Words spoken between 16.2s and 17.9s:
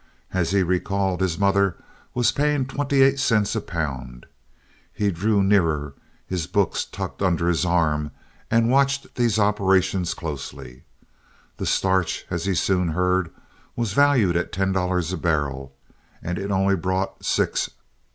and it only brought six.